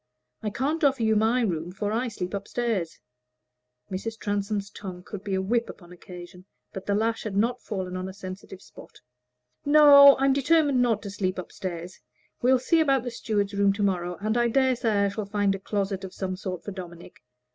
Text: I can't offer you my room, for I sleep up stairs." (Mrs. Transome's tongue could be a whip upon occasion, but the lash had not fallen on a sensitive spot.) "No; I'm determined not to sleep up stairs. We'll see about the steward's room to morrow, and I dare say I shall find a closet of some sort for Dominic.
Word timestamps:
I 0.41 0.49
can't 0.49 0.83
offer 0.83 1.03
you 1.03 1.15
my 1.15 1.41
room, 1.41 1.71
for 1.71 1.91
I 1.91 2.07
sleep 2.07 2.33
up 2.33 2.47
stairs." 2.47 2.97
(Mrs. 3.91 4.17
Transome's 4.17 4.71
tongue 4.71 5.03
could 5.03 5.23
be 5.23 5.35
a 5.35 5.41
whip 5.43 5.69
upon 5.69 5.91
occasion, 5.91 6.45
but 6.73 6.87
the 6.87 6.95
lash 6.95 7.21
had 7.21 7.37
not 7.37 7.61
fallen 7.61 7.95
on 7.95 8.09
a 8.09 8.13
sensitive 8.15 8.63
spot.) 8.63 9.01
"No; 9.63 10.17
I'm 10.17 10.33
determined 10.33 10.81
not 10.81 11.03
to 11.03 11.11
sleep 11.11 11.37
up 11.37 11.51
stairs. 11.51 11.99
We'll 12.41 12.57
see 12.57 12.79
about 12.79 13.03
the 13.03 13.11
steward's 13.11 13.53
room 13.53 13.73
to 13.73 13.83
morrow, 13.83 14.17
and 14.19 14.35
I 14.37 14.47
dare 14.47 14.75
say 14.75 15.05
I 15.05 15.09
shall 15.09 15.25
find 15.27 15.53
a 15.53 15.59
closet 15.59 16.03
of 16.03 16.15
some 16.15 16.35
sort 16.35 16.63
for 16.63 16.71
Dominic. 16.71 17.21